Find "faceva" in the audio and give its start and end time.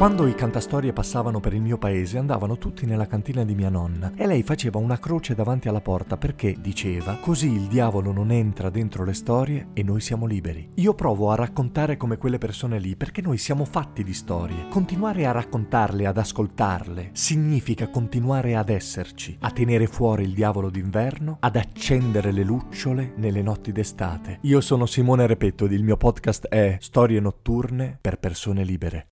4.42-4.78